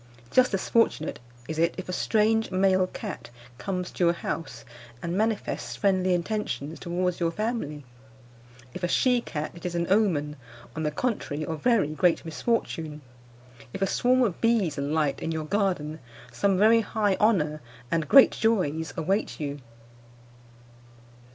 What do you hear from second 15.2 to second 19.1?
in your garden, some very high honour and great joys